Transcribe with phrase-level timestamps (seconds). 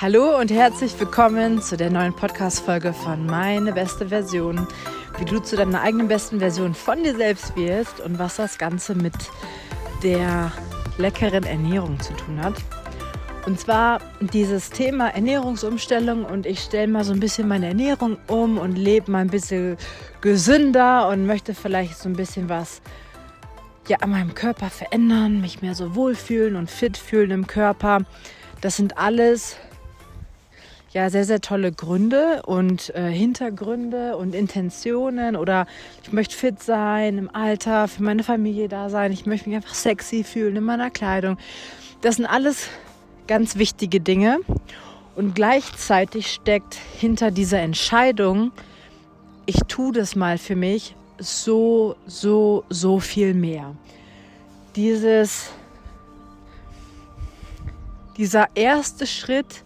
[0.00, 4.66] Hallo und herzlich willkommen zu der neuen Podcast-Folge von Meine beste Version.
[5.18, 8.94] Wie du zu deiner eigenen besten Version von dir selbst wirst und was das Ganze
[8.94, 9.12] mit
[10.02, 10.52] der
[10.96, 12.54] leckeren Ernährung zu tun hat.
[13.44, 18.56] Und zwar dieses Thema Ernährungsumstellung und ich stelle mal so ein bisschen meine Ernährung um
[18.56, 19.76] und lebe mal ein bisschen
[20.22, 22.80] gesünder und möchte vielleicht so ein bisschen was
[23.86, 27.98] ja an meinem Körper verändern, mich mehr so wohlfühlen und fit fühlen im Körper.
[28.62, 29.58] Das sind alles
[30.92, 35.66] ja sehr, sehr tolle Gründe und äh, Hintergründe und Intentionen oder
[36.02, 39.74] ich möchte fit sein im Alter, für meine Familie da sein, ich möchte mich einfach
[39.74, 41.38] sexy fühlen in meiner Kleidung.
[42.00, 42.68] Das sind alles
[43.28, 44.40] ganz wichtige Dinge
[45.14, 48.50] und gleichzeitig steckt hinter dieser Entscheidung,
[49.46, 53.76] ich tue das mal für mich, so, so, so viel mehr.
[54.74, 55.50] Dieses,
[58.16, 59.62] dieser erste Schritt,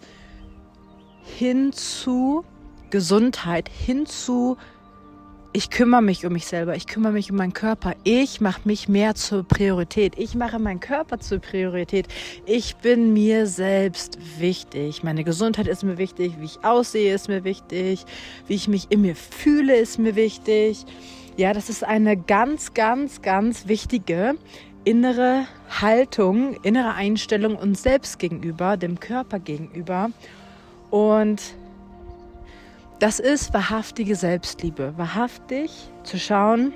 [1.25, 2.43] hin zu
[2.89, 4.57] Gesundheit, hin zu
[5.55, 8.89] ich kümmere mich um mich selber, ich kümmere mich um meinen Körper, ich mache mich
[8.89, 12.09] mehr zur Priorität, ich mache meinen Körper zur Priorität,
[12.45, 17.45] ich bin mir selbst wichtig, meine Gesundheit ist mir wichtig, wie ich aussehe ist mir
[17.45, 18.05] wichtig,
[18.47, 20.85] wie ich mich in mir fühle ist mir wichtig.
[21.37, 24.35] Ja, das ist eine ganz, ganz, ganz wichtige
[24.83, 30.11] innere Haltung, innere Einstellung uns selbst gegenüber, dem Körper gegenüber.
[30.95, 31.41] Und
[32.99, 34.93] das ist wahrhaftige Selbstliebe.
[34.95, 35.69] Wahrhaftig
[36.03, 36.71] zu schauen,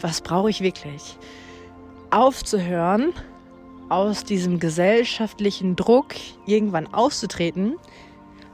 [0.00, 1.18] was brauche ich wirklich?
[2.10, 3.12] Aufzuhören,
[3.88, 6.14] aus diesem gesellschaftlichen Druck
[6.46, 7.74] irgendwann auszutreten,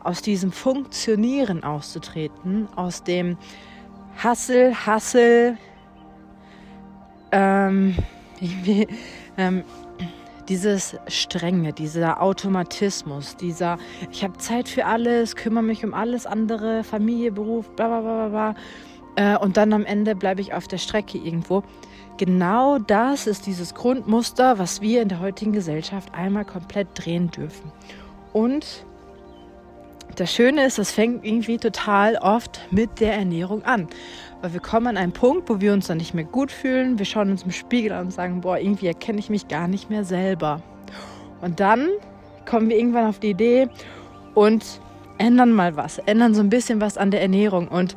[0.02, 3.36] aus diesem Funktionieren auszutreten, aus dem
[4.16, 5.58] Hassel, Hassel,
[7.32, 7.96] ähm,
[9.36, 9.62] ähm,
[10.48, 13.78] dieses Strenge, dieser Automatismus, dieser
[14.10, 18.28] ich habe Zeit für alles, kümmere mich um alles andere, Familie, Beruf, bla bla bla
[18.28, 18.54] bla,
[19.16, 21.62] äh, und dann am Ende bleibe ich auf der Strecke irgendwo.
[22.16, 27.72] Genau das ist dieses Grundmuster, was wir in der heutigen Gesellschaft einmal komplett drehen dürfen.
[28.32, 28.84] Und
[30.16, 33.88] das Schöne ist, das fängt irgendwie total oft mit der Ernährung an.
[34.44, 36.98] Weil wir kommen an einen Punkt, wo wir uns dann nicht mehr gut fühlen.
[36.98, 39.88] Wir schauen uns im Spiegel an und sagen, boah, irgendwie erkenne ich mich gar nicht
[39.88, 40.60] mehr selber.
[41.40, 41.88] Und dann
[42.44, 43.70] kommen wir irgendwann auf die Idee
[44.34, 44.82] und
[45.16, 47.68] ändern mal was, ändern so ein bisschen was an der Ernährung.
[47.68, 47.96] Und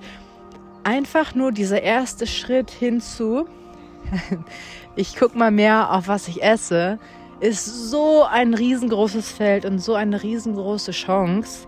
[0.85, 3.45] einfach nur dieser erste Schritt hinzu,
[4.95, 6.97] ich gucke mal mehr auf was ich esse,
[7.41, 11.67] ist so ein riesengroßes Feld und so eine riesengroße Chance,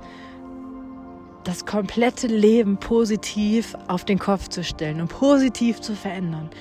[1.50, 6.52] das komplette Leben positiv auf den Kopf zu stellen und positiv zu verändern.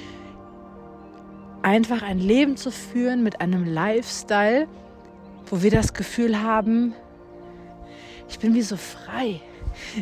[1.60, 4.66] Einfach ein Leben zu führen mit einem Lifestyle,
[5.44, 6.94] wo wir das Gefühl haben,
[8.30, 9.42] ich bin wie so frei.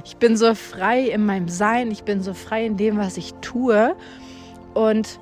[0.04, 3.34] Ich bin so frei in meinem Sein, ich bin so frei in dem, was ich
[3.40, 3.96] tue.
[4.72, 5.18] Und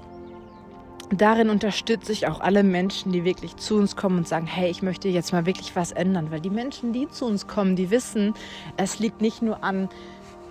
[1.20, 4.82] darin unterstütze ich auch alle Menschen, die wirklich zu uns kommen und sagen, hey, ich
[4.82, 6.30] möchte jetzt mal wirklich was ändern.
[6.30, 8.34] Weil die Menschen, die zu uns kommen, die wissen,
[8.76, 9.88] es liegt nicht nur an,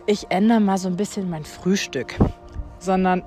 [0.06, 2.16] ich ändere mal so ein bisschen mein Frühstück,
[2.80, 3.24] sondern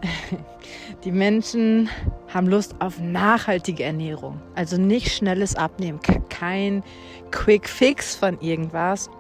[1.04, 1.88] die Menschen
[2.32, 4.40] haben Lust auf nachhaltige Ernährung.
[4.54, 6.84] Also nicht schnelles Abnehmen, kein
[7.30, 9.10] Quick Fix von irgendwas,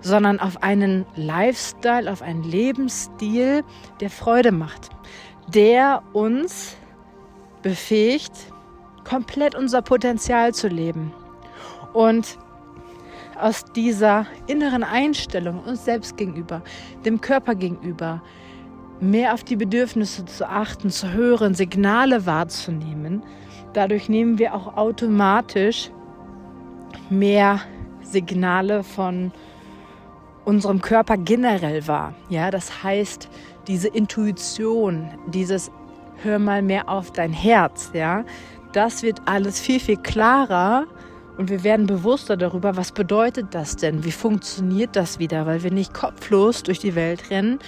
[0.00, 3.64] sondern auf einen Lifestyle, auf einen Lebensstil,
[4.00, 4.90] der Freude macht,
[5.48, 6.76] der uns
[7.66, 8.52] befähigt,
[9.02, 11.12] komplett unser Potenzial zu leben.
[11.92, 12.38] Und
[13.40, 16.62] aus dieser inneren Einstellung uns selbst gegenüber,
[17.04, 18.22] dem Körper gegenüber,
[19.00, 23.24] mehr auf die Bedürfnisse zu achten, zu hören, Signale wahrzunehmen.
[23.72, 25.90] Dadurch nehmen wir auch automatisch
[27.10, 27.60] mehr
[28.00, 29.32] Signale von
[30.44, 32.14] unserem Körper generell wahr.
[32.28, 33.28] Ja, das heißt,
[33.66, 35.72] diese Intuition, dieses
[36.22, 38.24] hör mal mehr auf dein Herz, ja.
[38.72, 40.86] Das wird alles viel, viel klarer
[41.36, 44.04] und wir werden bewusster darüber, was bedeutet das denn?
[44.04, 45.46] Wie funktioniert das wieder?
[45.46, 47.58] Weil wir nicht kopflos durch die Welt rennen,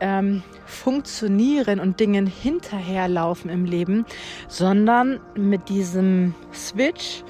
[0.00, 4.04] ähm, funktionieren und Dingen hinterherlaufen im Leben,
[4.48, 7.24] sondern mit diesem Switch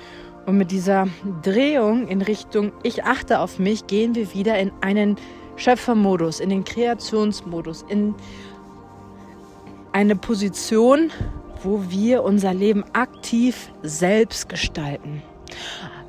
[0.46, 1.06] und mit dieser
[1.42, 5.16] Drehung in Richtung Ich achte auf mich, gehen wir wieder in einen
[5.56, 8.14] Schöpfermodus, in den Kreationsmodus, in
[9.92, 11.10] eine Position,
[11.62, 15.22] wo wir unser Leben aktiv selbst gestalten.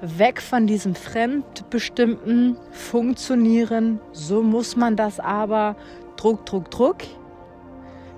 [0.02, 5.76] Weg von diesem fremdbestimmten Funktionieren, so muss man das aber,
[6.16, 6.98] Druck, Druck, Druck,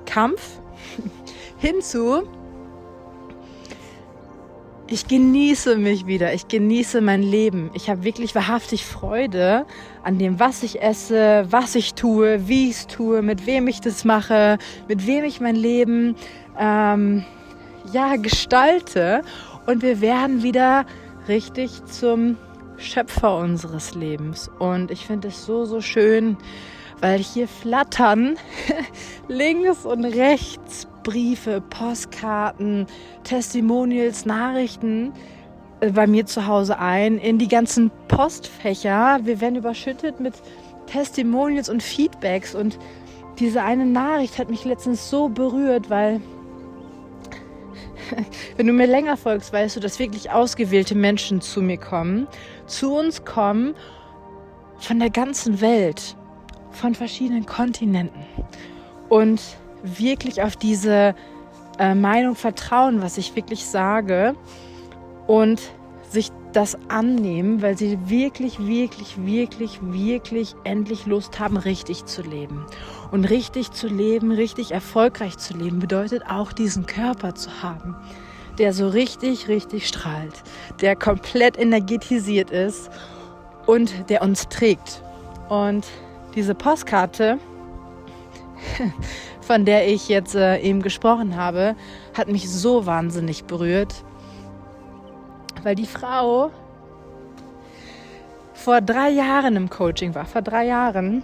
[0.06, 0.60] Kampf,
[1.58, 2.24] hinzu,
[4.92, 7.70] ich genieße mich wieder, ich genieße mein Leben.
[7.74, 9.66] Ich habe wirklich wahrhaftig Freude
[10.04, 13.80] an dem, was ich esse, was ich tue, wie ich es tue, mit wem ich
[13.80, 14.58] das mache,
[14.90, 16.16] mit wem ich mein Leben
[16.60, 17.24] ähm,
[17.94, 19.22] ja gestalte.
[19.66, 20.86] Und wir werden wieder
[21.30, 22.38] richtig zum
[22.76, 24.52] Schöpfer unseres Lebens.
[24.60, 26.36] Und ich finde es so, so schön,
[27.00, 28.36] weil hier flattern
[29.30, 30.61] links und rechts
[31.04, 32.88] Briefe, Postkarten,
[33.24, 35.14] Testimonials, Nachrichten
[35.80, 39.20] äh, bei mir zu Hause ein in die ganzen Postfächer.
[39.24, 40.36] Wir werden überschüttet mit
[40.88, 42.78] Testimonials und Feedbacks und
[43.40, 46.22] diese eine Nachricht hat mich letztens so berührt, weil
[48.58, 52.28] wenn du mir länger folgst, weißt du, dass wirklich ausgewählte Menschen zu mir kommen,
[52.68, 53.74] zu uns kommen
[54.78, 56.16] von der ganzen Welt,
[56.72, 58.26] von verschiedenen Kontinenten
[59.10, 59.42] und
[59.84, 61.16] wirklich auf diese
[61.80, 64.36] äh, Meinung vertrauen, was ich wirklich sage
[65.28, 65.62] und
[66.10, 72.66] sich das annehmen, weil sie wirklich, wirklich, wirklich, wirklich endlich Lust haben, richtig zu leben.
[73.12, 77.96] Und richtig zu leben, richtig erfolgreich zu leben, bedeutet auch diesen Körper zu haben,
[78.58, 80.44] der so richtig, richtig strahlt,
[80.82, 82.90] der komplett energetisiert ist
[83.66, 85.02] und der uns trägt.
[85.50, 85.86] Und
[86.36, 87.38] diese Postkarte
[89.52, 91.76] von der ich jetzt äh, eben gesprochen habe,
[92.18, 93.94] hat mich so wahnsinnig berührt,
[95.64, 96.52] weil die Frau
[98.54, 101.22] vor drei Jahren im Coaching war, vor drei Jahren.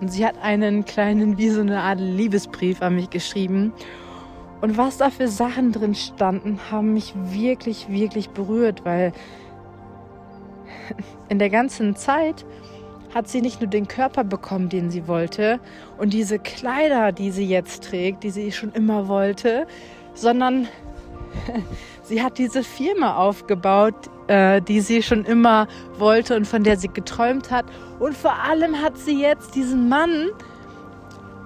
[0.00, 3.74] Und sie hat einen kleinen, wie so eine Art Liebesbrief an mich geschrieben.
[4.62, 9.12] Und was da für Sachen drin standen, haben mich wirklich, wirklich berührt, weil
[11.28, 12.46] in der ganzen Zeit
[13.14, 15.60] hat sie nicht nur den Körper bekommen, den sie wollte
[15.98, 19.66] und diese Kleider, die sie jetzt trägt, die sie schon immer wollte,
[20.14, 20.68] sondern
[22.02, 23.94] sie hat diese Firma aufgebaut,
[24.26, 25.68] äh, die sie schon immer
[25.98, 27.66] wollte und von der sie geträumt hat.
[28.00, 30.30] Und vor allem hat sie jetzt diesen Mann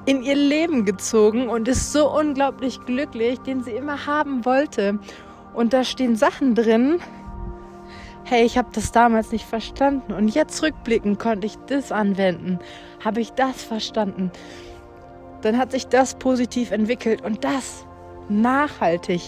[0.07, 4.99] in ihr Leben gezogen und ist so unglaublich glücklich, den sie immer haben wollte.
[5.53, 7.01] Und da stehen Sachen drin,
[8.29, 12.59] hey, ich habe das damals nicht verstanden und jetzt rückblickend konnte ich das anwenden,
[13.03, 14.31] habe ich das verstanden.
[15.41, 17.87] Dann hat sich das positiv entwickelt und das
[18.29, 19.23] nachhaltig.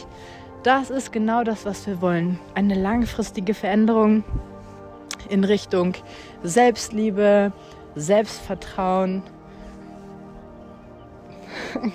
[0.65, 2.39] Das ist genau das, was wir wollen.
[2.55, 4.23] Eine langfristige Veränderung
[5.31, 5.95] in Richtung
[6.43, 7.53] Selbstliebe,
[7.95, 9.23] Selbstvertrauen.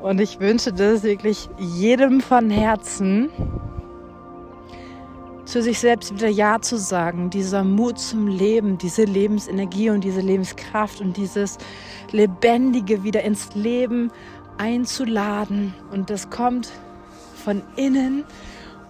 [0.00, 3.30] Und ich wünsche das wirklich jedem von Herzen,
[5.44, 10.20] zu sich selbst wieder Ja zu sagen, dieser Mut zum Leben, diese Lebensenergie und diese
[10.20, 11.58] Lebenskraft und dieses
[12.12, 14.10] Lebendige wieder ins Leben
[14.58, 15.74] einzuladen.
[15.92, 16.70] Und das kommt
[17.44, 18.24] von innen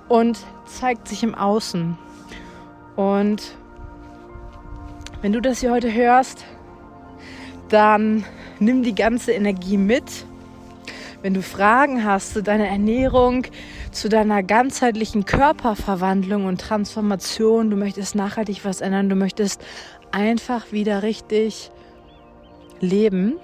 [0.09, 1.99] und zeigt sich im Außen.
[2.97, 3.57] Und
[5.23, 6.45] wenn du das hier heute hörst,
[7.69, 8.25] dann
[8.61, 10.27] nimm die ganze Energie mit.
[11.23, 13.47] Wenn du Fragen hast zu deiner Ernährung,
[13.95, 17.71] zu deiner ganzheitlichen Körperverwandlung und Transformation.
[17.71, 19.09] Du möchtest nachhaltig was ändern.
[19.09, 19.63] Du möchtest
[20.11, 21.71] einfach wieder richtig
[22.81, 23.35] leben.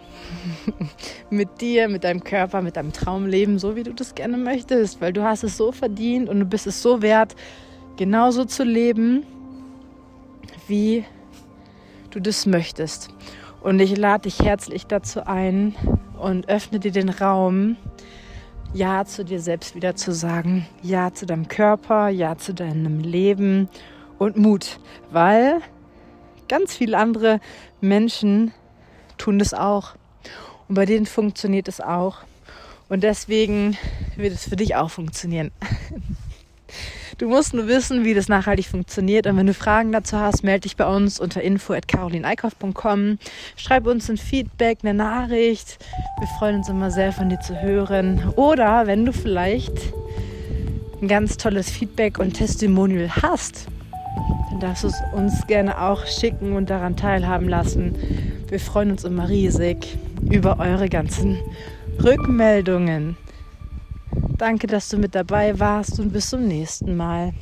[1.30, 5.00] mit dir, mit deinem Körper, mit deinem Traumleben, so wie du das gerne möchtest.
[5.00, 7.36] Weil du hast es so verdient und du bist es so wert,
[7.96, 9.24] genauso zu leben,
[10.66, 11.04] wie
[12.10, 13.08] du das möchtest.
[13.62, 15.74] Und ich lade dich herzlich dazu ein
[16.18, 17.76] und öffne dir den Raum,
[18.72, 23.68] ja zu dir selbst wieder zu sagen, Ja zu deinem Körper, Ja zu deinem Leben
[24.18, 24.78] und Mut,
[25.10, 25.60] weil
[26.48, 27.40] ganz viele andere
[27.80, 28.52] Menschen
[29.18, 29.94] tun das auch
[30.68, 32.18] und bei denen funktioniert es auch
[32.88, 33.76] und deswegen
[34.16, 35.50] wird es für dich auch funktionieren.
[37.18, 39.26] Du musst nur wissen, wie das nachhaltig funktioniert.
[39.26, 43.18] Und wenn du Fragen dazu hast, melde dich bei uns unter info.carolineikhoff.com.
[43.56, 45.78] Schreib uns ein Feedback, eine Nachricht.
[46.18, 48.32] Wir freuen uns immer sehr, von dir zu hören.
[48.36, 49.72] Oder wenn du vielleicht
[51.02, 53.66] ein ganz tolles Feedback und Testimonial hast,
[54.50, 57.94] dann darfst du es uns gerne auch schicken und daran teilhaben lassen.
[58.48, 59.96] Wir freuen uns immer riesig
[60.30, 61.38] über eure ganzen
[62.02, 63.16] Rückmeldungen.
[64.40, 67.34] Danke, dass du mit dabei warst und bis zum nächsten Mal.